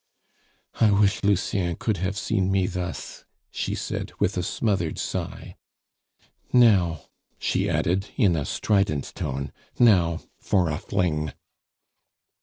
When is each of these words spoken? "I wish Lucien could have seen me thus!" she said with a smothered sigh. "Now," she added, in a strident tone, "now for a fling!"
"I 0.79 0.89
wish 0.89 1.21
Lucien 1.21 1.75
could 1.75 1.97
have 1.97 2.17
seen 2.17 2.49
me 2.49 2.65
thus!" 2.65 3.23
she 3.51 3.75
said 3.75 4.11
with 4.19 4.35
a 4.35 4.41
smothered 4.41 4.97
sigh. 4.97 5.57
"Now," 6.51 7.03
she 7.37 7.69
added, 7.69 8.07
in 8.17 8.35
a 8.35 8.45
strident 8.45 9.13
tone, 9.13 9.51
"now 9.77 10.21
for 10.39 10.71
a 10.71 10.79
fling!" 10.79 11.33